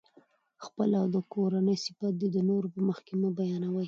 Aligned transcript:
خپل 0.65 0.89
او 0.99 1.05
د 1.15 1.17
کورنۍ 1.33 1.77
صفت 1.85 2.13
دي 2.21 2.27
د 2.31 2.37
نورو 2.49 2.67
په 2.75 2.79
مخکي 2.89 3.13
مه 3.21 3.29
بیانوئ! 3.37 3.79